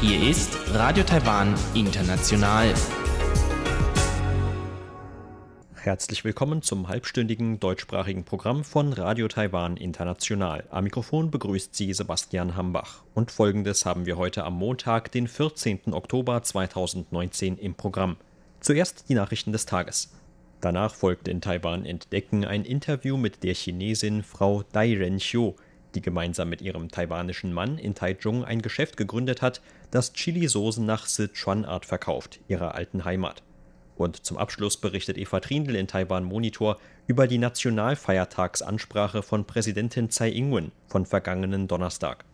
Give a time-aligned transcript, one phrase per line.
[0.00, 2.72] Hier ist Radio Taiwan International.
[5.74, 10.62] Herzlich willkommen zum halbstündigen deutschsprachigen Programm von Radio Taiwan International.
[10.70, 13.02] Am Mikrofon begrüßt Sie Sebastian Hambach.
[13.14, 15.92] Und folgendes haben wir heute am Montag, den 14.
[15.92, 18.16] Oktober 2019 im Programm.
[18.60, 20.12] Zuerst die Nachrichten des Tages.
[20.64, 25.56] Danach folgt in Taiwan Entdecken ein Interview mit der Chinesin Frau Dai Renxiu,
[25.94, 31.04] die gemeinsam mit ihrem taiwanischen Mann in Taichung ein Geschäft gegründet hat, das Chili-Soßen nach
[31.04, 33.42] Sichuan-Art verkauft, ihrer alten Heimat.
[33.96, 40.30] Und zum Abschluss berichtet Eva Trindl in Taiwan Monitor über die Nationalfeiertagsansprache von Präsidentin Tsai
[40.30, 42.24] Ing-wen von vergangenen Donnerstag.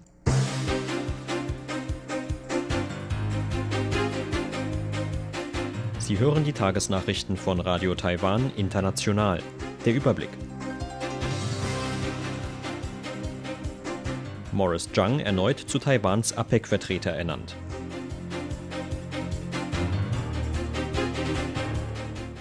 [6.11, 9.41] Sie hören die Tagesnachrichten von Radio Taiwan International.
[9.85, 10.31] Der Überblick.
[14.51, 17.55] Morris Zhang erneut zu Taiwans APEC-Vertreter ernannt.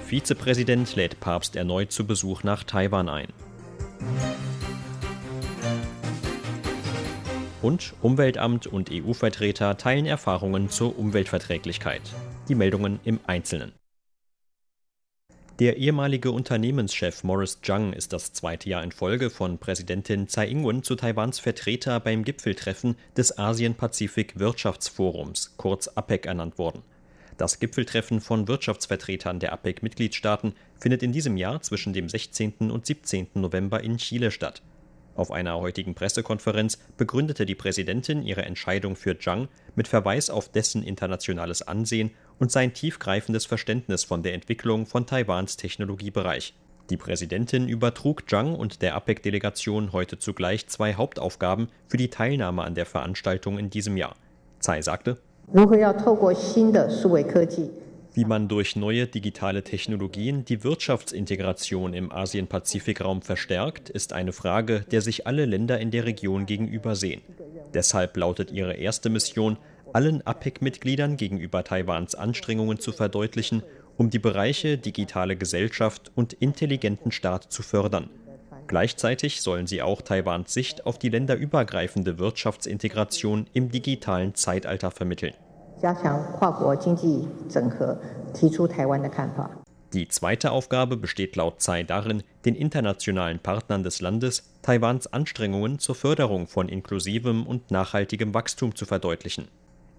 [0.07, 3.27] Vizepräsident lädt Papst erneut zu Besuch nach Taiwan ein.
[7.61, 12.01] Und Umweltamt und EU-Vertreter teilen Erfahrungen zur Umweltverträglichkeit.
[12.49, 13.73] Die Meldungen im Einzelnen.
[15.59, 20.81] Der ehemalige Unternehmenschef Morris Zhang ist das zweite Jahr in Folge von Präsidentin Tsai Ing-wen
[20.81, 26.81] zu Taiwans Vertreter beim Gipfeltreffen des Asien-Pazifik-Wirtschaftsforums, kurz APEC, ernannt worden.
[27.37, 32.71] Das Gipfeltreffen von Wirtschaftsvertretern der APEC-Mitgliedstaaten findet in diesem Jahr zwischen dem 16.
[32.71, 33.27] und 17.
[33.35, 34.63] November in Chile statt.
[35.19, 40.81] Auf einer heutigen Pressekonferenz begründete die Präsidentin ihre Entscheidung für Zhang mit Verweis auf dessen
[40.81, 46.53] internationales Ansehen und sein tiefgreifendes Verständnis von der Entwicklung von Taiwans Technologiebereich.
[46.89, 52.73] Die Präsidentin übertrug Zhang und der APEC-Delegation heute zugleich zwei Hauptaufgaben für die Teilnahme an
[52.73, 54.15] der Veranstaltung in diesem Jahr.
[54.59, 55.17] Tsai sagte,
[58.13, 65.01] wie man durch neue digitale Technologien die Wirtschaftsintegration im Asien-Pazifik-Raum verstärkt, ist eine Frage, der
[65.01, 67.21] sich alle Länder in der Region gegenüber sehen.
[67.73, 69.57] Deshalb lautet ihre erste Mission,
[69.93, 73.63] allen APEC-Mitgliedern gegenüber Taiwans Anstrengungen zu verdeutlichen,
[73.97, 78.09] um die Bereiche digitale Gesellschaft und intelligenten Staat zu fördern.
[78.67, 85.33] Gleichzeitig sollen sie auch Taiwans Sicht auf die länderübergreifende Wirtschaftsintegration im digitalen Zeitalter vermitteln.
[89.93, 95.95] Die zweite Aufgabe besteht laut Tsai darin, den internationalen Partnern des Landes Taiwans Anstrengungen zur
[95.95, 99.47] Förderung von inklusivem und nachhaltigem Wachstum zu verdeutlichen.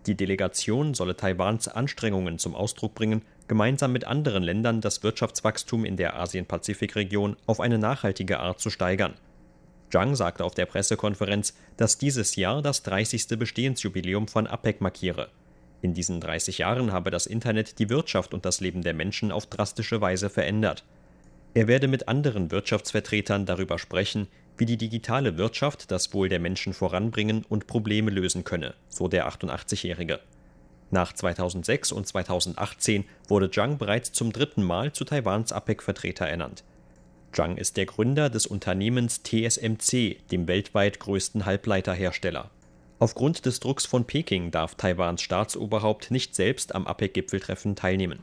[0.06, 5.96] Die Delegation solle Taiwans Anstrengungen zum Ausdruck bringen, gemeinsam mit anderen Ländern das Wirtschaftswachstum in
[5.96, 9.14] der Asien-Pazifik-Region auf eine nachhaltige Art zu steigern.
[9.90, 13.26] Zhang sagte auf der Pressekonferenz, dass dieses Jahr das 30.
[13.38, 15.28] Bestehensjubiläum von APEC markiere.
[15.82, 19.46] In diesen 30 Jahren habe das Internet die Wirtschaft und das Leben der Menschen auf
[19.46, 20.84] drastische Weise verändert.
[21.52, 26.72] Er werde mit anderen Wirtschaftsvertretern darüber sprechen, wie die digitale Wirtschaft das Wohl der Menschen
[26.72, 30.20] voranbringen und Probleme lösen könne, so der 88-Jährige.
[30.90, 36.64] Nach 2006 und 2018 wurde Zhang bereits zum dritten Mal zu Taiwans APEC-Vertreter ernannt.
[37.32, 42.50] Zhang ist der Gründer des Unternehmens TSMC, dem weltweit größten Halbleiterhersteller.
[42.98, 48.18] Aufgrund des Drucks von Peking darf Taiwans Staatsoberhaupt nicht selbst am APEC-Gipfeltreffen teilnehmen.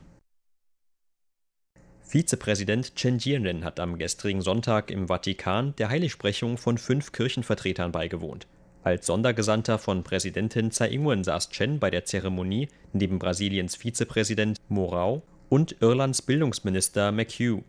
[2.10, 8.48] Vizepräsident Chen Jianren hat am gestrigen Sonntag im Vatikan der Heiligsprechung von fünf Kirchenvertretern beigewohnt.
[8.82, 15.22] Als Sondergesandter von Präsidentin Tsai Ing-wen saß Chen bei der Zeremonie neben Brasiliens Vizepräsident Morau
[15.50, 17.66] und Irlands Bildungsminister McHugh.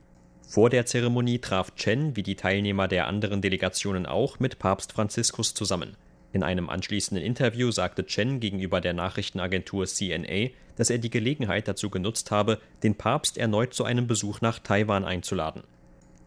[0.47, 5.53] Vor der Zeremonie traf Chen, wie die Teilnehmer der anderen Delegationen auch, mit Papst Franziskus
[5.53, 5.97] zusammen.
[6.33, 11.89] In einem anschließenden Interview sagte Chen gegenüber der Nachrichtenagentur CNA, dass er die Gelegenheit dazu
[11.89, 15.63] genutzt habe, den Papst erneut zu einem Besuch nach Taiwan einzuladen.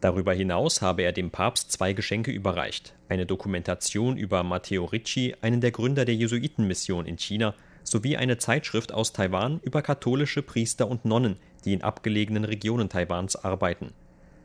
[0.00, 5.60] Darüber hinaus habe er dem Papst zwei Geschenke überreicht: eine Dokumentation über Matteo Ricci, einen
[5.60, 7.54] der Gründer der Jesuitenmission in China,
[7.84, 13.36] sowie eine Zeitschrift aus Taiwan über katholische Priester und Nonnen, die in abgelegenen Regionen Taiwans
[13.36, 13.92] arbeiten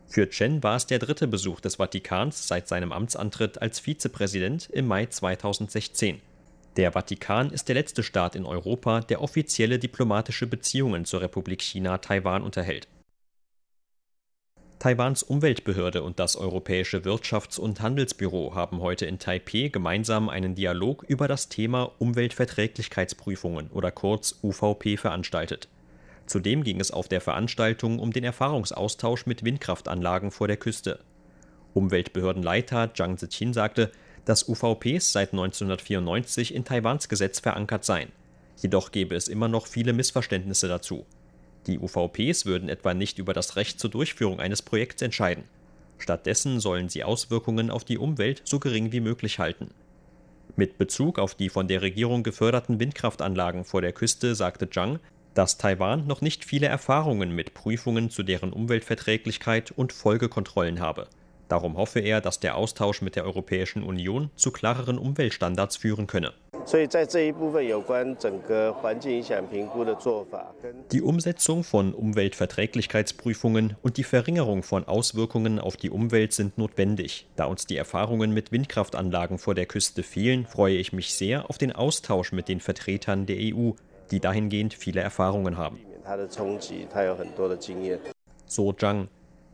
[0.08, 4.86] für Chen war es der dritte Besuch des Vatikans seit seinem Amtsantritt als Vizepräsident im
[4.86, 6.20] Mai 2016.
[6.76, 11.98] Der Vatikan ist der letzte Staat in Europa, der offizielle diplomatische Beziehungen zur Republik China
[11.98, 12.88] Taiwan unterhält.
[14.78, 21.02] Taiwans Umweltbehörde und das Europäische Wirtschafts- und Handelsbüro haben heute in Taipeh gemeinsam einen Dialog
[21.02, 25.68] über das Thema Umweltverträglichkeitsprüfungen oder kurz UVP veranstaltet.
[26.28, 30.98] Zudem ging es auf der Veranstaltung um den Erfahrungsaustausch mit Windkraftanlagen vor der Küste.
[31.72, 33.90] Umweltbehördenleiter Zhang Ziqin sagte,
[34.26, 38.12] dass UVPs seit 1994 in Taiwans Gesetz verankert seien.
[38.58, 41.06] Jedoch gebe es immer noch viele Missverständnisse dazu.
[41.66, 45.44] Die UVPs würden etwa nicht über das Recht zur Durchführung eines Projekts entscheiden.
[45.96, 49.70] Stattdessen sollen sie Auswirkungen auf die Umwelt so gering wie möglich halten.
[50.56, 54.98] Mit Bezug auf die von der Regierung geförderten Windkraftanlagen vor der Küste sagte Zhang,
[55.38, 61.06] dass Taiwan noch nicht viele Erfahrungen mit Prüfungen zu deren Umweltverträglichkeit und Folgekontrollen habe.
[61.46, 66.32] Darum hoffe er, dass der Austausch mit der Europäischen Union zu klareren Umweltstandards führen könne.
[70.92, 77.26] Die Umsetzung von Umweltverträglichkeitsprüfungen und die Verringerung von Auswirkungen auf die Umwelt sind notwendig.
[77.36, 81.58] Da uns die Erfahrungen mit Windkraftanlagen vor der Küste fehlen, freue ich mich sehr auf
[81.58, 83.70] den Austausch mit den Vertretern der EU,
[84.10, 85.80] die dahingehend viele Erfahrungen haben.
[88.46, 89.08] So Zhang.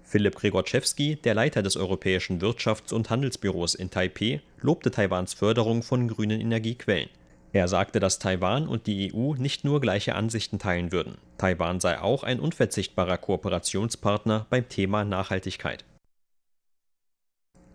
[0.04, 6.08] Philipp Gregorczewski, der Leiter des Europäischen Wirtschafts- und Handelsbüros in Taipeh, lobte Taiwans Förderung von
[6.08, 7.08] grünen Energiequellen.
[7.52, 11.18] Er sagte, dass Taiwan und die EU nicht nur gleiche Ansichten teilen würden.
[11.38, 15.84] Taiwan sei auch ein unverzichtbarer Kooperationspartner beim Thema Nachhaltigkeit.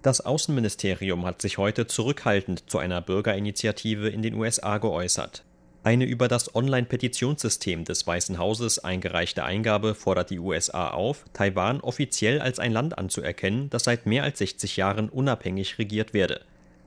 [0.01, 5.43] Das Außenministerium hat sich heute zurückhaltend zu einer Bürgerinitiative in den USA geäußert.
[5.81, 12.41] Eine über das Online-Petitionssystem des Weißen Hauses eingereichte Eingabe fordert die USA auf, Taiwan offiziell
[12.41, 16.41] als ein Land anzuerkennen, das seit mehr als 60 Jahren unabhängig regiert werde.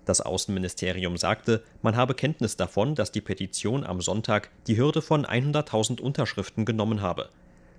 [0.04, 5.24] Das Außenministerium sagte, man habe Kenntnis davon, dass die Petition am Sonntag die Hürde von
[5.24, 7.30] 100.000 Unterschriften genommen habe.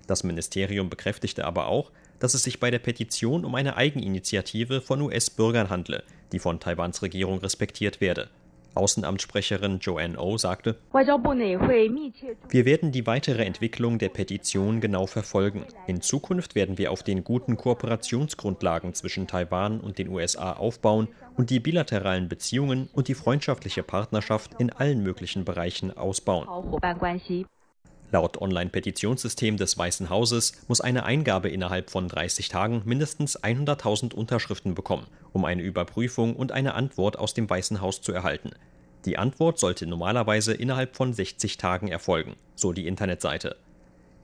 [0.08, 5.00] Das Ministerium bekräftigte aber auch, dass es sich bei der Petition um eine Eigeninitiative von
[5.00, 6.02] US-Bürgern handle,
[6.32, 8.30] die von Taiwans Regierung respektiert werde.
[8.74, 15.64] Außenamtssprecherin Joanne O oh sagte, wir werden die weitere Entwicklung der Petition genau verfolgen.
[15.86, 21.50] In Zukunft werden wir auf den guten Kooperationsgrundlagen zwischen Taiwan und den USA aufbauen und
[21.50, 26.48] die bilateralen Beziehungen und die freundschaftliche Partnerschaft in allen möglichen Bereichen ausbauen.
[28.14, 34.76] Laut Online-Petitionssystem des Weißen Hauses muss eine Eingabe innerhalb von 30 Tagen mindestens 100.000 Unterschriften
[34.76, 38.52] bekommen, um eine Überprüfung und eine Antwort aus dem Weißen Haus zu erhalten.
[39.04, 43.56] Die Antwort sollte normalerweise innerhalb von 60 Tagen erfolgen, so die Internetseite.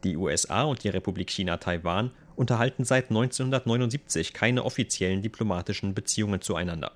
[0.04, 6.92] Die USA und die Republik China Taiwan unterhalten seit 1979 keine offiziellen diplomatischen Beziehungen zueinander.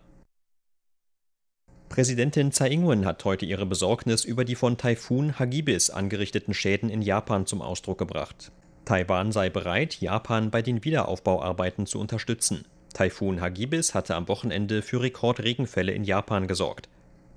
[1.95, 7.03] Präsidentin Tsai Ing-wen hat heute ihre Besorgnis über die von Taifun Hagibis angerichteten Schäden in
[7.03, 8.51] Japan zum Ausdruck gebracht.
[8.85, 12.65] Taiwan sei bereit, Japan bei den Wiederaufbauarbeiten zu unterstützen.
[12.95, 16.89] Taifun Hagibis hatte am Wochenende für Rekordregenfälle in Japan gesorgt.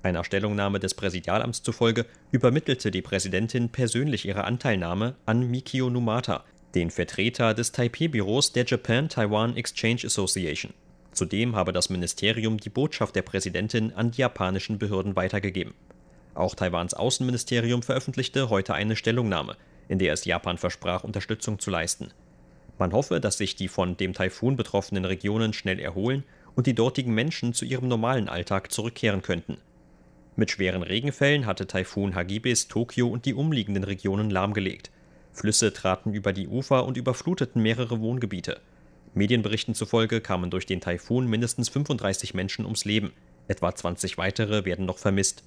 [0.02, 6.42] Einer Stellungnahme des Präsidialamts zufolge übermittelte die Präsidentin persönlich ihre Anteilnahme an Mikio Numata,
[6.74, 10.74] den Vertreter des Taipei-Büros der Japan-Taiwan Exchange Association.
[11.18, 15.74] Zudem habe das Ministerium die Botschaft der Präsidentin an die japanischen Behörden weitergegeben.
[16.32, 19.56] Auch Taiwans Außenministerium veröffentlichte heute eine Stellungnahme,
[19.88, 22.12] in der es Japan versprach, Unterstützung zu leisten.
[22.78, 26.22] Man hoffe, dass sich die von dem Taifun betroffenen Regionen schnell erholen
[26.54, 29.56] und die dortigen Menschen zu ihrem normalen Alltag zurückkehren könnten.
[30.36, 34.92] Mit schweren Regenfällen hatte Taifun Hagibis Tokio und die umliegenden Regionen lahmgelegt.
[35.32, 38.60] Flüsse traten über die Ufer und überfluteten mehrere Wohngebiete.
[39.18, 43.12] Medienberichten zufolge kamen durch den Taifun mindestens 35 Menschen ums Leben.
[43.48, 45.44] Etwa 20 weitere werden noch vermisst.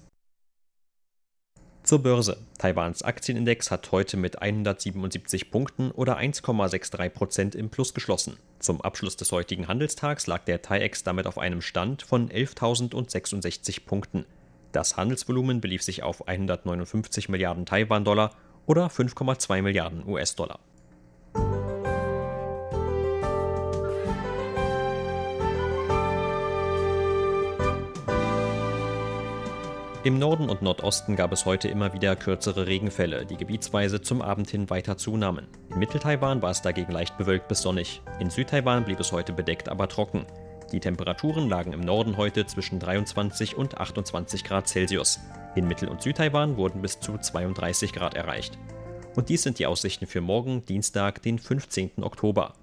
[1.84, 2.38] Zur Börse.
[2.60, 8.38] Taiwans Aktienindex hat heute mit 177 Punkten oder 1,63 Prozent im Plus geschlossen.
[8.60, 14.26] Zum Abschluss des heutigen Handelstags lag der TAIEX damit auf einem Stand von 11.066 Punkten.
[14.74, 18.36] Das Handelsvolumen belief sich auf 159 Milliarden Taiwan-Dollar
[18.68, 20.60] oder 5,2 Milliarden US-Dollar.
[30.04, 34.50] Im Norden und Nordosten gab es heute immer wieder kürzere Regenfälle, die gebietsweise zum Abend
[34.50, 35.48] hin weiter zunahmen.
[35.70, 38.02] In Mitteltaiwan war es dagegen leicht bewölkt bis sonnig.
[38.20, 40.26] In Südtaiwan blieb es heute bedeckt, aber trocken.
[40.72, 45.20] Die Temperaturen lagen im Norden heute zwischen 23 und 28 Grad Celsius.
[45.54, 48.58] In Mittel- und Südtaiwan wurden bis zu 32 Grad erreicht.
[49.16, 52.02] Und dies sind die Aussichten für morgen, Dienstag, den 15.
[52.02, 52.54] Oktober.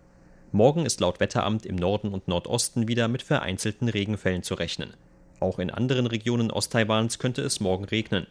[0.50, 4.94] Morgen ist laut Wetteramt im Norden und Nordosten wieder mit vereinzelten Regenfällen zu rechnen.
[5.40, 8.26] Auch in anderen Regionen Osttaiwans könnte es morgen regnen.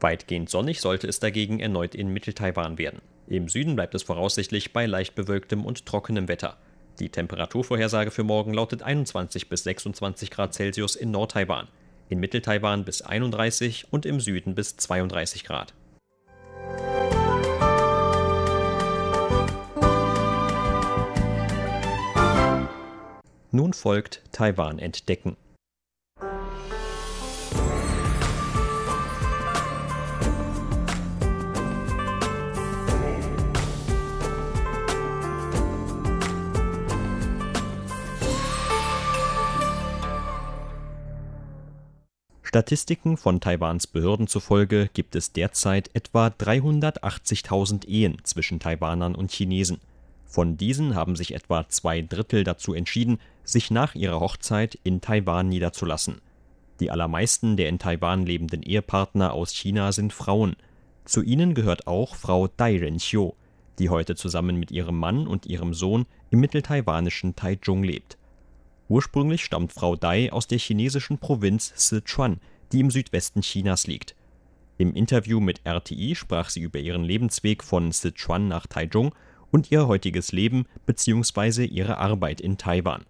[0.00, 3.00] Weitgehend sonnig sollte es dagegen erneut in Mitteltaiwan werden.
[3.26, 6.56] Im Süden bleibt es voraussichtlich bei leicht bewölktem und trockenem Wetter.
[7.00, 11.68] Die Temperaturvorhersage für morgen lautet 21 bis 26 Grad Celsius in Nordtaiwan,
[12.08, 15.74] in Mitteltaiwan bis 31 und im Süden bis 32 Grad.
[23.50, 25.36] Nun folgt Taiwan entdecken.
[42.56, 49.78] Statistiken von Taiwans Behörden zufolge gibt es derzeit etwa 380.000 Ehen zwischen Taiwanern und Chinesen.
[50.24, 55.50] Von diesen haben sich etwa zwei Drittel dazu entschieden, sich nach ihrer Hochzeit in Taiwan
[55.50, 56.22] niederzulassen.
[56.80, 60.56] Die allermeisten der in Taiwan lebenden Ehepartner aus China sind Frauen.
[61.04, 63.32] Zu ihnen gehört auch Frau Dai Renxiu,
[63.78, 68.15] die heute zusammen mit ihrem Mann und ihrem Sohn im mitteltaiwanischen Taichung lebt
[68.88, 72.40] Ursprünglich stammt Frau Dai aus der chinesischen Provinz Sichuan,
[72.72, 74.14] die im Südwesten Chinas liegt.
[74.78, 79.14] Im Interview mit RTI sprach sie über ihren Lebensweg von Sichuan nach Taichung
[79.50, 81.64] und ihr heutiges Leben bzw.
[81.64, 83.04] ihre Arbeit in Taiwan.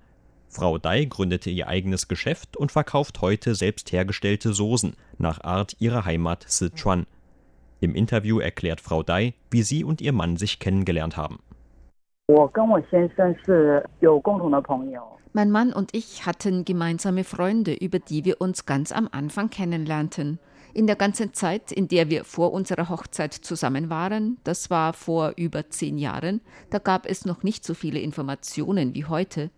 [0.49, 6.05] Frau Dai gründete ihr eigenes Geschäft und verkauft heute selbst hergestellte Soßen nach Art ihrer
[6.05, 7.07] Heimat Sichuan.
[7.81, 11.41] Im Interview erklärt Frau Dai, wie sie und ihr Mann sich kennengelernt haben.
[15.33, 20.41] Mein Mann und ich hatten gemeinsame Freunde, über die wir uns ganz am Anfang kennenlernten.
[20.75, 25.35] In der ganzen Zeit, in der wir vor unserer Hochzeit zusammen waren, das war vor
[25.37, 26.41] über zehn Jahren,
[26.71, 29.51] da gab es noch nicht so viele Informationen wie heute.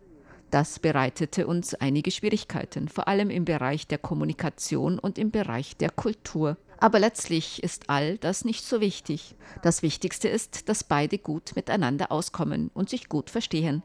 [0.51, 5.91] Das bereitete uns einige Schwierigkeiten, vor allem im Bereich der Kommunikation und im Bereich der
[5.91, 6.57] Kultur.
[6.79, 9.35] Aber letztlich ist all das nicht so wichtig.
[9.63, 13.83] Das Wichtigste ist, dass beide gut miteinander auskommen und sich gut verstehen.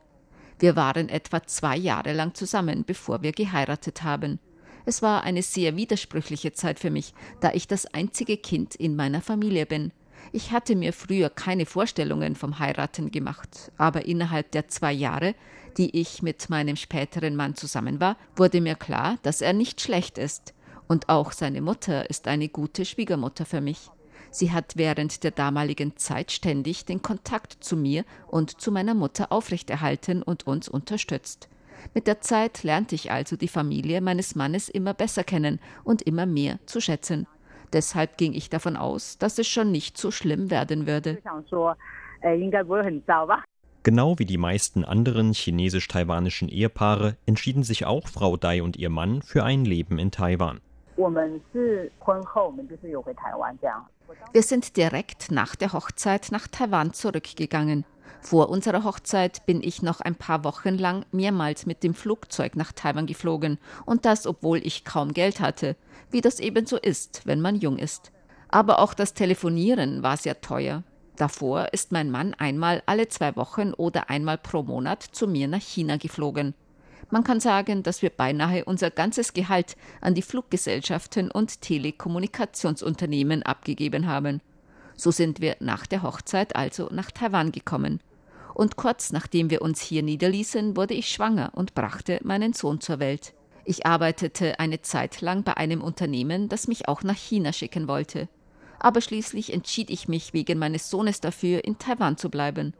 [0.59, 4.39] Wir waren etwa zwei Jahre lang zusammen, bevor wir geheiratet haben.
[4.85, 9.21] Es war eine sehr widersprüchliche Zeit für mich, da ich das einzige Kind in meiner
[9.21, 9.91] Familie bin.
[10.31, 15.35] Ich hatte mir früher keine Vorstellungen vom Heiraten gemacht, aber innerhalb der zwei Jahre,
[15.77, 20.17] die ich mit meinem späteren Mann zusammen war, wurde mir klar, dass er nicht schlecht
[20.17, 20.53] ist.
[20.87, 23.89] Und auch seine Mutter ist eine gute Schwiegermutter für mich.
[24.31, 29.31] Sie hat während der damaligen Zeit ständig den Kontakt zu mir und zu meiner Mutter
[29.31, 31.49] aufrechterhalten und uns unterstützt.
[31.93, 36.25] Mit der Zeit lernte ich also die Familie meines Mannes immer besser kennen und immer
[36.25, 37.27] mehr zu schätzen.
[37.73, 41.19] Deshalb ging ich davon aus, dass es schon nicht so schlimm werden würde.
[43.83, 49.21] Genau wie die meisten anderen chinesisch-taiwanischen Ehepaare entschieden sich auch Frau Dai und ihr Mann
[49.21, 50.61] für ein Leben in Taiwan.
[54.31, 57.83] Wir sind direkt nach der Hochzeit nach Taiwan zurückgegangen.
[58.21, 62.71] Vor unserer Hochzeit bin ich noch ein paar Wochen lang mehrmals mit dem Flugzeug nach
[62.71, 65.75] Taiwan geflogen, und das obwohl ich kaum Geld hatte,
[66.09, 68.13] wie das ebenso ist, wenn man jung ist.
[68.47, 70.83] Aber auch das Telefonieren war sehr teuer.
[71.15, 75.61] Davor ist mein Mann einmal alle zwei Wochen oder einmal pro Monat zu mir nach
[75.61, 76.55] China geflogen.
[77.11, 84.07] Man kann sagen, dass wir beinahe unser ganzes Gehalt an die Fluggesellschaften und Telekommunikationsunternehmen abgegeben
[84.07, 84.41] haben.
[84.95, 87.99] So sind wir nach der Hochzeit also nach Taiwan gekommen.
[88.55, 92.99] Und kurz nachdem wir uns hier niederließen, wurde ich schwanger und brachte meinen Sohn zur
[92.99, 93.33] Welt.
[93.65, 98.27] Ich arbeitete eine Zeit lang bei einem Unternehmen, das mich auch nach China schicken wollte.
[98.83, 102.73] Aber schließlich entschied ich mich wegen meines Sohnes dafür, in Taiwan zu bleiben.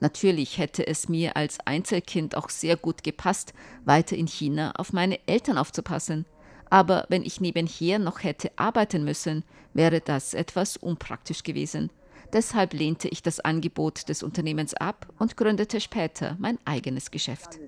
[0.00, 3.52] Natürlich hätte es mir als Einzelkind auch sehr gut gepasst,
[3.84, 6.24] weiter in China auf meine Eltern aufzupassen.
[6.70, 11.90] Aber wenn ich nebenher noch hätte arbeiten müssen, wäre das etwas unpraktisch gewesen.
[12.32, 17.58] Deshalb lehnte ich das Angebot des Unternehmens ab und gründete später mein eigenes Geschäft.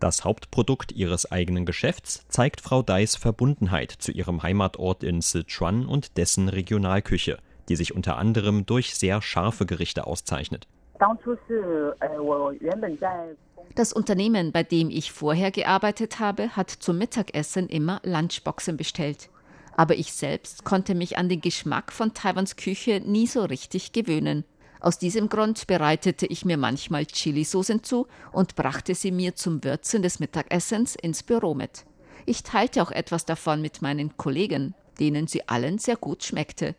[0.00, 6.16] Das Hauptprodukt ihres eigenen Geschäfts zeigt Frau Dais Verbundenheit zu ihrem Heimatort in Sichuan und
[6.16, 7.38] dessen Regionalküche
[7.68, 10.66] die sich unter anderem durch sehr scharfe Gerichte auszeichnet.
[13.74, 19.28] Das Unternehmen, bei dem ich vorher gearbeitet habe, hat zum Mittagessen immer Lunchboxen bestellt.
[19.76, 24.44] Aber ich selbst konnte mich an den Geschmack von Taiwans Küche nie so richtig gewöhnen.
[24.80, 30.02] Aus diesem Grund bereitete ich mir manchmal Chilisoßen zu und brachte sie mir zum Würzen
[30.02, 31.84] des Mittagessens ins Büro mit.
[32.26, 36.74] Ich teilte auch etwas davon mit meinen Kollegen, denen sie allen sehr gut schmeckte.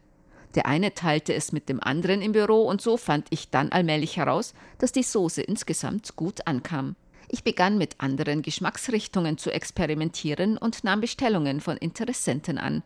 [0.56, 4.18] Der eine teilte es mit dem anderen im Büro und so fand ich dann allmählich
[4.18, 6.96] heraus, dass die Soße insgesamt gut ankam.
[7.27, 12.82] Ich begann mit anderen Geschmacksrichtungen zu experimentieren und nahm Bestellungen von Interessenten an.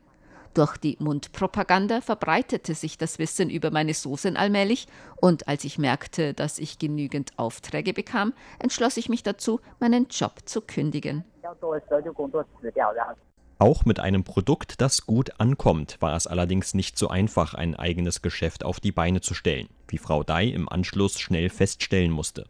[0.54, 6.36] Durch die Mundpropaganda verbreitete sich das Wissen über meine Soßen allmählich, und als ich merkte,
[6.36, 11.24] dass ich genügend Aufträge bekam, entschloss ich mich dazu, meinen Job zu kündigen.
[13.58, 18.22] Auch mit einem Produkt, das gut ankommt, war es allerdings nicht so einfach, ein eigenes
[18.22, 22.46] Geschäft auf die Beine zu stellen, wie Frau Dai im Anschluss schnell feststellen musste.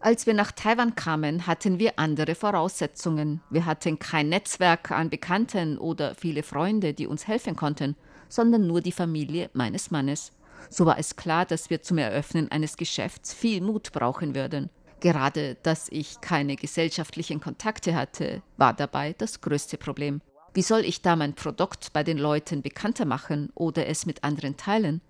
[0.00, 3.40] Als wir nach Taiwan kamen, hatten wir andere Voraussetzungen.
[3.50, 7.96] Wir hatten kein Netzwerk an Bekannten oder viele Freunde, die uns helfen konnten,
[8.28, 10.32] sondern nur die Familie meines Mannes.
[10.68, 14.70] So war es klar, dass wir zum Eröffnen eines Geschäfts viel Mut brauchen würden.
[15.00, 20.20] Gerade, dass ich keine gesellschaftlichen Kontakte hatte, war dabei das größte Problem.
[20.52, 24.56] Wie soll ich da mein Produkt bei den Leuten bekannter machen oder es mit anderen
[24.56, 25.00] teilen?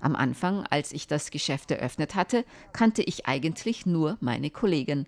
[0.00, 5.06] Am Anfang, als ich das Geschäft eröffnet hatte, kannte ich eigentlich nur meine Kollegen.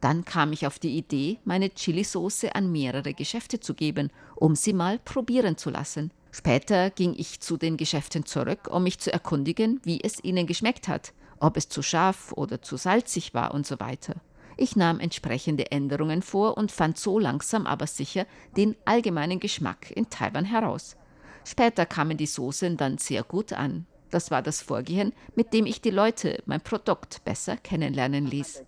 [0.00, 4.74] Dann kam ich auf die Idee, meine Chilisauce an mehrere Geschäfte zu geben, um sie
[4.74, 6.12] mal probieren zu lassen.
[6.30, 10.88] Später ging ich zu den Geschäften zurück, um mich zu erkundigen, wie es ihnen geschmeckt
[10.88, 14.16] hat, ob es zu scharf oder zu salzig war und so weiter.
[14.56, 18.26] Ich nahm entsprechende Änderungen vor und fand so langsam aber sicher
[18.56, 20.96] den allgemeinen Geschmack in Taiwan heraus.
[21.44, 23.86] Später kamen die Soßen dann sehr gut an.
[24.14, 28.62] Das war das Vorgehen, mit dem ich die Leute mein Produkt besser kennenlernen ließ.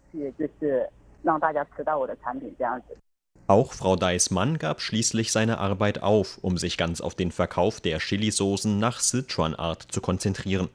[3.46, 7.80] Auch Frau Dais Mann gab schließlich seine Arbeit auf, um sich ganz auf den Verkauf
[7.80, 10.68] der Chilisoßen nach Sichuan-Art zu konzentrieren.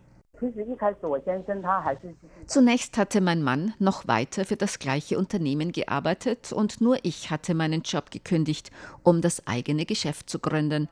[2.47, 7.55] Zunächst hatte mein Mann noch weiter für das gleiche Unternehmen gearbeitet und nur ich hatte
[7.55, 8.71] meinen Job gekündigt,
[9.03, 10.87] um das eigene Geschäft zu gründen.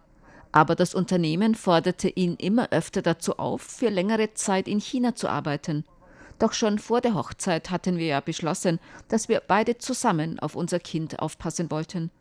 [0.51, 5.27] Aber das Unternehmen forderte ihn immer öfter dazu auf, für längere Zeit in China zu
[5.27, 5.86] arbeiten.
[6.39, 8.79] Doch schon vor der Hochzeit hatten wir ja beschlossen,
[9.10, 12.12] dass wir beide zusammen auf unser Kind aufpassen wollten.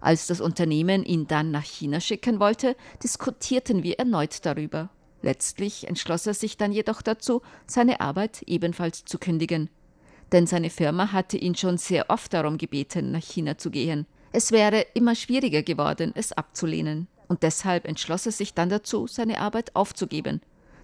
[0.00, 4.90] Als das Unternehmen ihn dann nach China schicken wollte, diskutierten wir erneut darüber.
[5.22, 9.70] Letztlich entschloss er sich dann jedoch dazu, seine Arbeit ebenfalls zu kündigen.
[10.32, 14.06] Denn seine Firma hatte ihn schon sehr oft darum gebeten, nach China zu gehen.
[14.32, 19.40] Es wäre immer schwieriger geworden, es abzulehnen und deshalb entschloss er sich dann dazu, seine
[19.40, 20.40] Arbeit aufzugeben.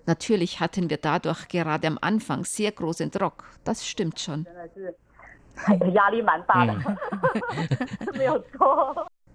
[0.06, 4.46] Natürlich hatten wir dadurch gerade am Anfang sehr großen Druck, das stimmt schon.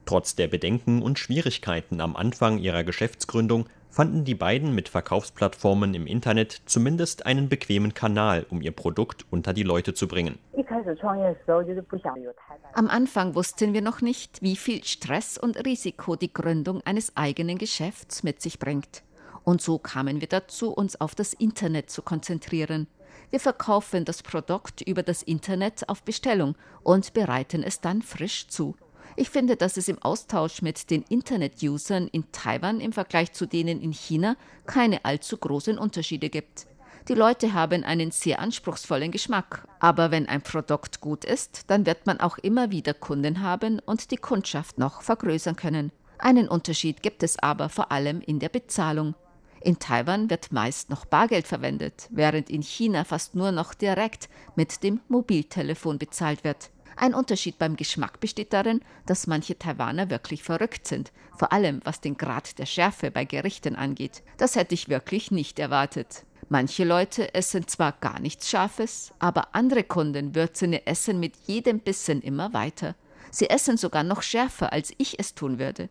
[0.05, 3.67] Trotz der Bedenken und Schwierigkeiten am Anfang ihrer Geschäftsgründung
[3.97, 9.53] fanden die beiden mit Verkaufsplattformen im Internet zumindest einen bequemen Kanal, um ihr Produkt unter
[9.53, 10.37] die Leute zu bringen.
[12.73, 17.57] Am Anfang wussten wir noch nicht, wie viel Stress und Risiko die Gründung eines eigenen
[17.57, 19.01] Geschäfts mit sich bringt.
[19.43, 22.85] Und so kamen wir dazu, uns auf das Internet zu konzentrieren.
[23.31, 28.75] Wir verkaufen das Produkt über das Internet auf Bestellung und bereiten es dann frisch zu.
[29.19, 33.81] Ich finde, dass es im Austausch mit den Internet-Usern in Taiwan im Vergleich zu denen
[33.81, 36.67] in China keine allzu großen Unterschiede gibt.
[37.07, 42.05] Die Leute haben einen sehr anspruchsvollen Geschmack, aber wenn ein Produkt gut ist, dann wird
[42.05, 45.91] man auch immer wieder Kunden haben und die Kundschaft noch vergrößern können.
[46.19, 49.15] Einen Unterschied gibt es aber vor allem in der Bezahlung.
[49.61, 54.83] In Taiwan wird meist noch Bargeld verwendet, während in China fast nur noch direkt mit
[54.83, 56.69] dem Mobiltelefon bezahlt wird.
[56.99, 62.01] Ein Unterschied beim Geschmack besteht darin, dass manche Taiwaner wirklich verrückt sind, vor allem was
[62.01, 64.23] den Grad der Schärfe bei Gerichten angeht.
[64.37, 66.25] Das hätte ich wirklich nicht erwartet.
[66.49, 71.79] Manche Leute essen zwar gar nichts Scharfes, aber andere Kunden würzen ihr Essen mit jedem
[71.79, 72.95] Bissen immer weiter.
[73.29, 75.89] Sie essen sogar noch schärfer, als ich es tun würde.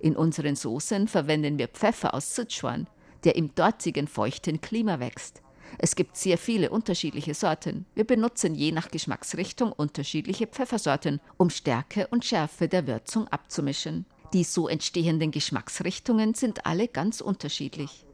[0.00, 2.86] In unseren Soßen verwenden wir Pfeffer aus Sichuan,
[3.24, 5.42] der im dortigen feuchten Klima wächst.
[5.78, 7.86] Es gibt sehr viele unterschiedliche Sorten.
[7.94, 14.06] Wir benutzen je nach Geschmacksrichtung unterschiedliche Pfeffersorten, um Stärke und Schärfe der Würzung abzumischen.
[14.32, 18.04] Die so entstehenden Geschmacksrichtungen sind alle ganz unterschiedlich.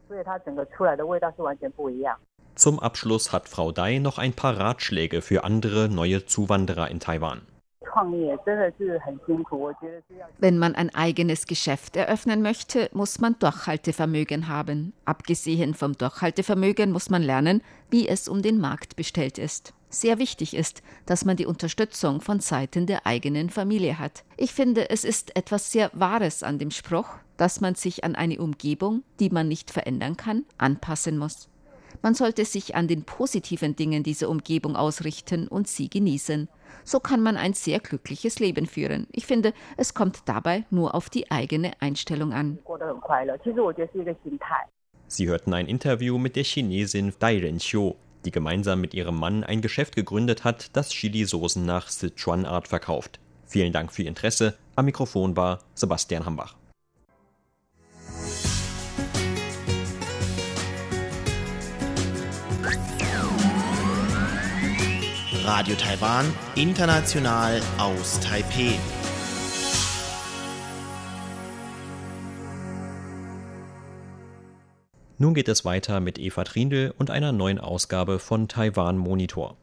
[2.55, 7.41] Zum Abschluss hat Frau Dai noch ein paar Ratschläge für andere neue Zuwanderer in Taiwan.
[10.39, 14.93] Wenn man ein eigenes Geschäft eröffnen möchte, muss man Durchhaltevermögen haben.
[15.05, 19.73] Abgesehen vom Durchhaltevermögen muss man lernen, wie es um den Markt bestellt ist.
[19.89, 24.23] Sehr wichtig ist, dass man die Unterstützung von Seiten der eigenen Familie hat.
[24.37, 28.39] Ich finde, es ist etwas sehr Wahres an dem Spruch, dass man sich an eine
[28.39, 31.47] Umgebung, die man nicht verändern kann, anpassen muss.
[32.03, 36.49] Man sollte sich an den positiven Dingen dieser Umgebung ausrichten und sie genießen.
[36.83, 39.07] So kann man ein sehr glückliches Leben führen.
[39.13, 42.59] Ich finde, es kommt dabei nur auf die eigene Einstellung an.
[45.07, 47.93] Sie hörten ein Interview mit der Chinesin Dai Renqiu,
[48.25, 53.21] die gemeinsam mit ihrem Mann ein Geschäft gegründet hat, das Chili-Soßen nach Sichuan-Art verkauft.
[53.45, 54.57] Vielen Dank für Ihr Interesse.
[54.75, 56.55] Am Mikrofon war Sebastian Hambach.
[65.45, 68.75] Radio Taiwan, international aus Taipeh.
[75.17, 79.57] Nun geht es weiter mit Eva Trindl und einer neuen Ausgabe von Taiwan Monitor.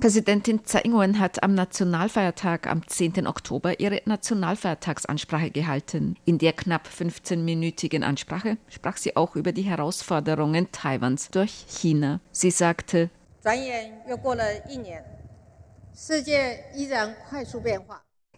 [0.00, 3.26] Präsidentin Tsai Ing-wen hat am Nationalfeiertag am 10.
[3.26, 6.16] Oktober ihre Nationalfeiertagsansprache gehalten.
[6.24, 12.20] In der knapp 15-minütigen Ansprache sprach sie auch über die Herausforderungen Taiwans durch China.
[12.32, 13.10] Sie sagte,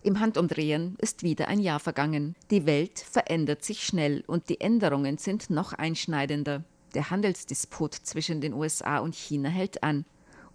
[0.03, 2.35] im Handumdrehen ist wieder ein Jahr vergangen.
[2.51, 6.65] Die Welt verändert sich schnell und die Änderungen sind noch einschneidender.
[6.95, 10.05] Der Handelsdisput zwischen den USA und China hält an.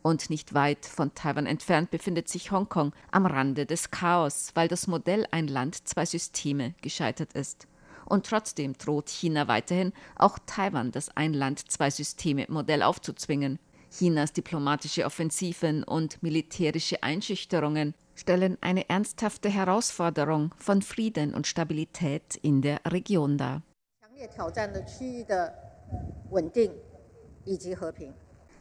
[0.02, 4.88] Und nicht weit von Taiwan entfernt befindet sich Hongkong am Rande des Chaos, weil das
[4.88, 7.68] Modell ein Land, zwei Systeme gescheitert ist.
[8.06, 13.60] Und trotzdem droht China weiterhin, auch Taiwan das Ein Land, zwei Systeme Modell aufzuzwingen.
[13.92, 22.62] Chinas diplomatische Offensiven und militärische Einschüchterungen stellen eine ernsthafte Herausforderung von Frieden und Stabilität in
[22.62, 23.62] der Region dar.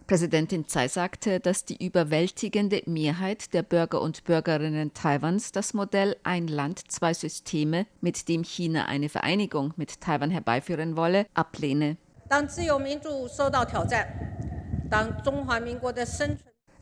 [0.06, 6.46] Präsidentin Tsai sagte, dass die überwältigende Mehrheit der Bürger und Bürgerinnen Taiwans das Modell Ein
[6.46, 11.96] Land, zwei Systeme, mit dem China eine Vereinigung mit Taiwan herbeiführen wolle, ablehne.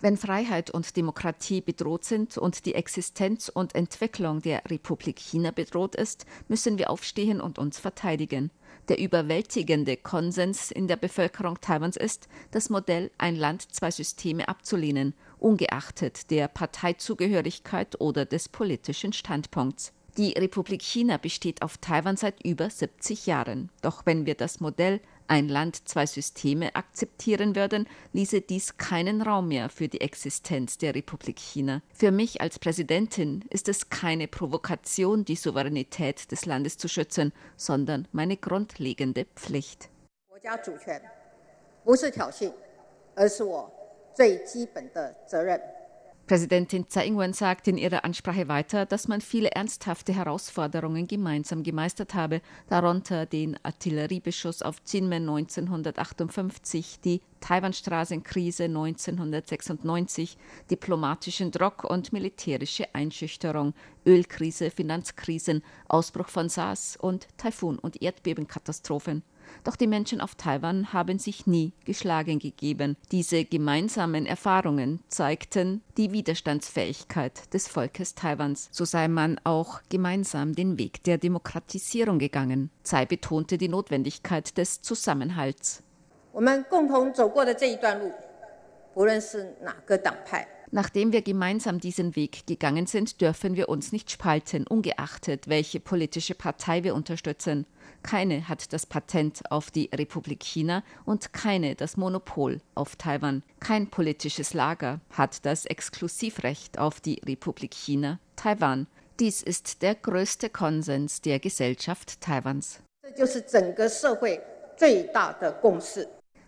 [0.01, 5.95] Wenn Freiheit und Demokratie bedroht sind und die Existenz und Entwicklung der Republik China bedroht
[5.95, 8.51] ist, müssen wir aufstehen und uns verteidigen.
[8.89, 15.15] Der überwältigende Konsens in der Bevölkerung Taiwans ist, das Modell ein Land, zwei Systeme abzulehnen,
[15.39, 19.93] ungeachtet der Parteizugehörigkeit oder des politischen Standpunkts.
[20.17, 23.71] Die Republik China besteht auf Taiwan seit über 70 Jahren.
[23.81, 29.48] Doch wenn wir das Modell ein Land, zwei Systeme akzeptieren würden, ließe dies keinen Raum
[29.50, 31.82] mehr für die Existenz der Republik China.
[31.94, 38.08] Für mich als Präsidentin ist es keine Provokation, die Souveränität des Landes zu schützen, sondern
[38.12, 39.90] meine grundlegende Pflicht.
[41.84, 42.52] 不是挑衅，
[43.16, 43.72] 而是我
[44.14, 45.60] 最基本的责任。
[46.27, 52.15] Präsidentin Tsai Ing-wen sagt in ihrer Ansprache weiter, dass man viele ernsthafte Herausforderungen gemeinsam gemeistert
[52.15, 60.39] habe, darunter den Artilleriebeschuss auf Jinmen 1958, die Taiwanstraßenkrise 1996,
[60.71, 63.75] diplomatischen Druck und militärische Einschüchterung,
[64.07, 69.23] Ölkrise, Finanzkrisen, Ausbruch von SARS und Taifun- und Erdbebenkatastrophen.
[69.66, 72.96] Doch die Menschen auf Taiwan haben sich nie geschlagen gegeben.
[73.12, 78.70] Diese gemeinsamen Erfahrungen zeigten die Widerstandsfähigkeit des Volkes Taiwans.
[78.72, 82.70] So sei man auch gemeinsam den Weg der Demokratisierung gegangen.
[82.84, 85.84] Tsai betonte die Notwendigkeit des Zusammenhalts.
[86.32, 88.14] 我们共同走过的这一段路，
[88.94, 96.84] 不论是哪个党派，Nachdem wir gemeinsam diesen Weg gegangen sind, dürfen wir uns nicht spalten, ungeachtet, welche politische Partei
[96.84, 97.66] wir unterstützen.
[98.05, 103.43] Keine hat das Patent auf die Republik China und keine das Monopol auf Taiwan.
[103.61, 108.87] Kein politisches Lager hat das Exklusivrecht auf die Republik China, Taiwan.
[109.19, 112.81] Dies ist der größte Konsens der Gesellschaft Taiwans.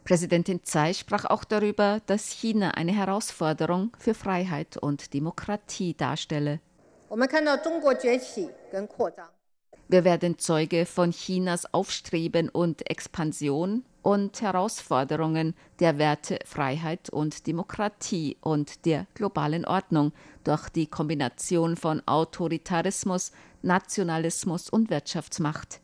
[0.05, 6.61] Präsidentin Tsai sprach auch darüber, dass China eine Herausforderung für Freiheit und Demokratie darstelle.
[9.88, 18.37] Wir werden Zeuge von Chinas Aufstreben und Expansion und Herausforderungen der Werte Freiheit und Demokratie
[18.40, 20.11] und der globalen Ordnung
[20.42, 23.31] durch die Kombination von Autoritarismus,
[23.62, 25.81] Nationalismus und Wirtschaftsmacht.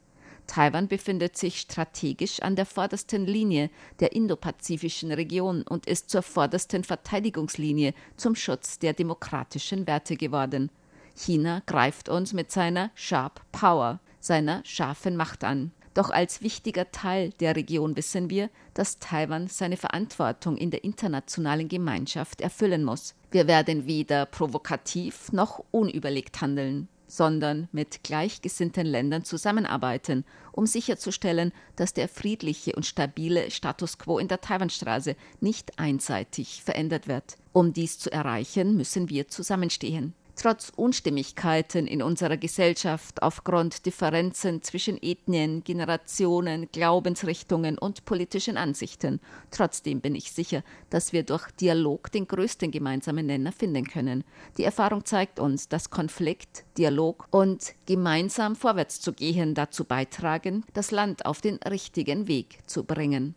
[0.48, 6.82] Taiwan befindet sich strategisch an der vordersten Linie der indopazifischen Region und ist zur vordersten
[6.82, 10.70] Verteidigungslinie zum Schutz der demokratischen Werte geworden.
[11.14, 15.72] China greift uns mit seiner Sharp Power, seiner scharfen Macht an.
[15.94, 21.68] Doch als wichtiger Teil der Region wissen wir, dass Taiwan seine Verantwortung in der internationalen
[21.68, 23.14] Gemeinschaft erfüllen muss.
[23.30, 31.92] Wir werden weder provokativ noch unüberlegt handeln sondern mit gleichgesinnten Ländern zusammenarbeiten, um sicherzustellen, dass
[31.92, 37.36] der friedliche und stabile Status quo in der Taiwanstraße nicht einseitig verändert wird.
[37.52, 45.01] Um dies zu erreichen, müssen wir zusammenstehen Trotz Unstimmigkeiten in unserer Gesellschaft aufgrund Differenzen zwischen
[45.01, 50.61] Ethnien, Generationen, Glaubensrichtungen und politischen Ansichten, trotzdem bin ich sicher,
[50.91, 54.23] dass wir durch Dialog den größten gemeinsamen Nenner finden können.
[54.57, 60.91] Die Erfahrung zeigt uns, dass Konflikt, Dialog und gemeinsam vorwärts zu gehen dazu beitragen, das
[60.91, 63.33] Land auf den richtigen Weg zu bringen.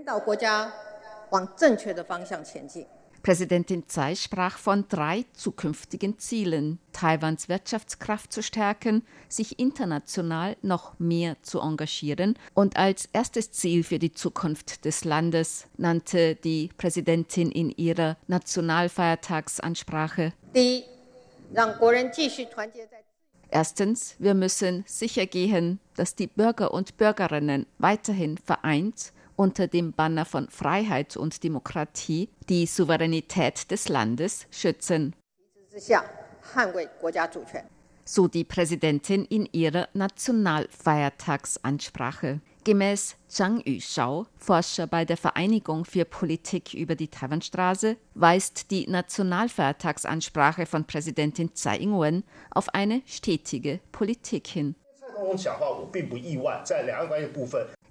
[0.00, 0.72] 引导国家
[1.28, 2.86] 往正确的方向前进。
[3.25, 6.77] Präsidentin Tsai sprach von drei zukünftigen Zielen.
[6.93, 13.97] Taiwans Wirtschaftskraft zu stärken, sich international noch mehr zu engagieren und als erstes Ziel für
[13.97, 20.31] die Zukunft des Landes nannte die Präsidentin in ihrer Nationalfeiertagsansprache.
[23.49, 30.25] Erstens, wir müssen sicher gehen, dass die Bürger und Bürgerinnen weiterhin vereint unter dem Banner
[30.25, 35.13] von Freiheit und Demokratie die Souveränität des Landes schützen.
[38.05, 42.39] So die Präsidentin in ihrer Nationalfeiertagsansprache.
[42.63, 50.65] Gemäß Zhang Yushao, Forscher bei der Vereinigung für Politik über die Taiwanstraße, weist die Nationalfeiertagsansprache
[50.65, 54.73] von Präsidentin Tsai Ing-wen auf eine stetige Politik hin.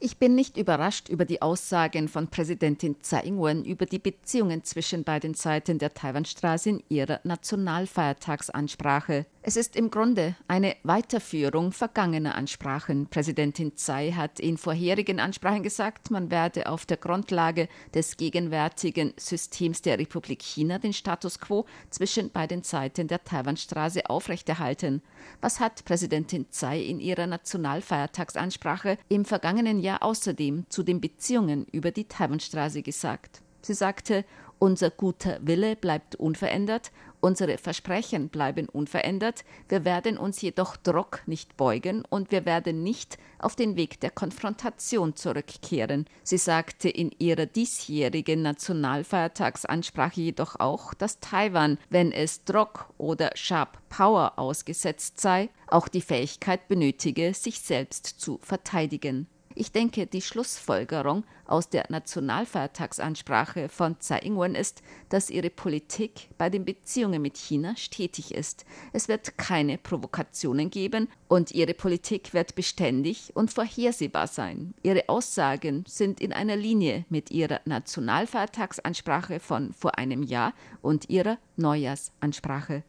[0.04, 5.02] Ich bin nicht überrascht über die Aussagen von Präsidentin Tsai Ing-wen über die Beziehungen zwischen
[5.02, 9.24] beiden Seiten der Taiwanstraße in ihrer Nationalfeiertagsansprache.
[9.40, 13.06] Es ist im Grunde eine Weiterführung vergangener Ansprachen.
[13.08, 19.80] Präsidentin Tsai hat in vorherigen Ansprachen gesagt, man werde auf der Grundlage des gegenwärtigen Systems
[19.80, 25.00] der Republik China den Status quo zwischen beiden Seiten der Taiwanstraße aufrechterhalten.
[25.40, 31.90] Was hat Präsidentin Tsai in ihrer Nationalfeiertagsansprache im vergangenen Jahr außerdem zu den Beziehungen über
[31.90, 33.42] die Taiwanstraße gesagt?
[33.62, 34.24] Sie sagte,
[34.58, 41.56] unser guter Wille bleibt unverändert, unsere Versprechen bleiben unverändert, wir werden uns jedoch Druck nicht
[41.56, 46.06] beugen und wir werden nicht auf den Weg der Konfrontation zurückkehren.
[46.22, 53.78] Sie sagte in ihrer diesjährigen Nationalfeiertagsansprache jedoch auch, dass Taiwan, wenn es Druck oder Sharp
[53.88, 59.26] Power ausgesetzt sei, auch die Fähigkeit benötige, sich selbst zu verteidigen.
[59.56, 66.50] Ich denke, die Schlussfolgerung aus der Nationalfeiertagsansprache von Tsai Ing-wen ist, dass ihre Politik bei
[66.50, 68.64] den Beziehungen mit China stetig ist.
[68.92, 74.74] Es wird keine Provokationen geben und ihre Politik wird beständig und vorhersehbar sein.
[74.82, 81.38] Ihre Aussagen sind in einer Linie mit ihrer Nationalfeiertagsansprache von vor einem Jahr und ihrer
[81.56, 82.82] Neujahrsansprache.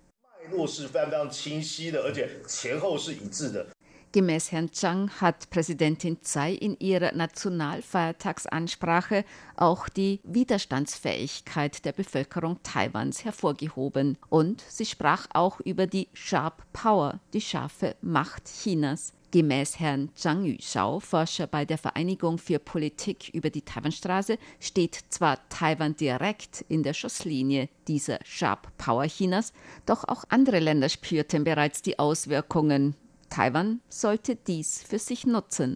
[4.15, 9.25] Gemäß Herrn Zhang hat Präsidentin Tsai in ihrer Nationalfeiertagsansprache
[9.57, 14.17] auch die Widerstandsfähigkeit der Bevölkerung Taiwans hervorgehoben.
[14.29, 19.11] Und sie sprach auch über die Sharp Power, die scharfe Macht Chinas.
[19.31, 25.39] Gemäß Herrn Zhang Yuxiao, Forscher bei der Vereinigung für Politik über die Taiwanstraße, steht zwar
[25.49, 29.51] Taiwan direkt in der Schusslinie dieser Sharp Power Chinas,
[29.85, 32.95] doch auch andere Länder spürten bereits die Auswirkungen
[33.35, 35.75] Taiwan sollte dies für sich nutzen.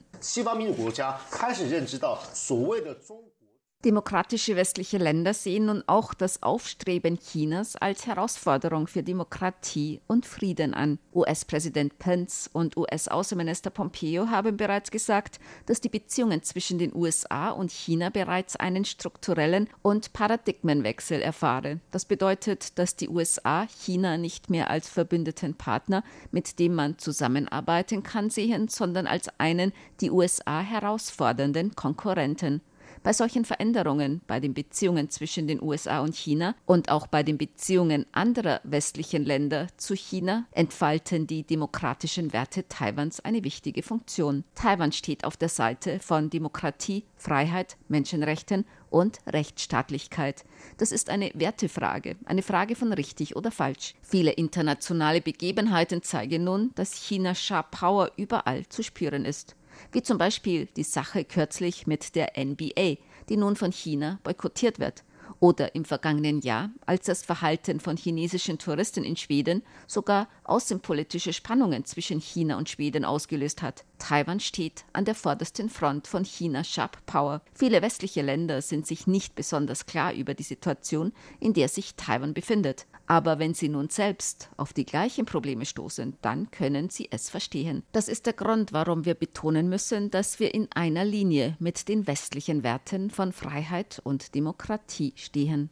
[3.85, 10.73] Demokratische westliche Länder sehen nun auch das Aufstreben Chinas als Herausforderung für Demokratie und Frieden
[10.73, 10.99] an.
[11.15, 17.71] US-Präsident Pence und US-Außenminister Pompeo haben bereits gesagt, dass die Beziehungen zwischen den USA und
[17.71, 21.79] China bereits einen strukturellen und Paradigmenwechsel erfahren.
[21.91, 28.03] Das bedeutet, dass die USA China nicht mehr als verbündeten Partner, mit dem man zusammenarbeiten
[28.03, 32.59] kann, sehen, sondern als einen die USA herausfordernden Konkurrenten.
[33.01, 37.37] Bei solchen Veränderungen bei den Beziehungen zwischen den USA und China und auch bei den
[37.37, 44.43] Beziehungen anderer westlichen Länder zu China entfalten die demokratischen Werte Taiwans eine wichtige Funktion.
[44.53, 50.43] Taiwan steht auf der Seite von Demokratie, Freiheit, Menschenrechten und Rechtsstaatlichkeit.
[50.77, 53.95] Das ist eine Wertefrage, eine Frage von richtig oder falsch.
[54.01, 59.55] Viele internationale Begebenheiten zeigen nun, dass China Sharp Power überall zu spüren ist
[59.91, 62.97] wie zum Beispiel die Sache kürzlich mit der NBA,
[63.29, 65.03] die nun von China boykottiert wird,
[65.39, 71.85] oder im vergangenen Jahr, als das Verhalten von chinesischen Touristen in Schweden sogar außenpolitische Spannungen
[71.85, 73.85] zwischen China und Schweden ausgelöst hat.
[73.99, 77.41] Taiwan steht an der vordersten Front von China Sharp Power.
[77.53, 82.33] Viele westliche Länder sind sich nicht besonders klar über die Situation, in der sich Taiwan
[82.33, 82.85] befindet.
[83.09, 87.81] Aber wenn sie nun selbst auf die gleichen Probleme stoßen, dann können sie es verstehen.
[87.91, 92.05] Das ist der Grund, warum wir betonen müssen, dass wir in einer Linie mit den
[92.05, 95.69] westlichen Werten von Freiheit und Demokratie stehen.